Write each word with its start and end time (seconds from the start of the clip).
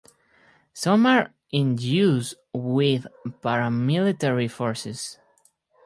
Some 0.73 1.05
are 1.05 1.31
in 1.51 1.77
use 1.77 2.33
with 2.55 3.05
paramilitary 3.43 4.49
forces. 4.49 5.19